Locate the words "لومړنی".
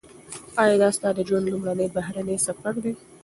1.51-1.87